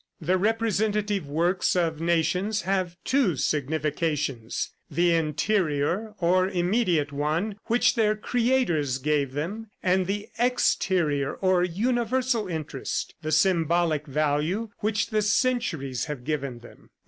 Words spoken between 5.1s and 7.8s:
interior or immediate one